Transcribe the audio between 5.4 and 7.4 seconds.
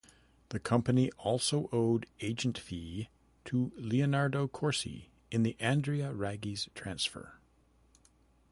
the Andrea Raggi's transfer.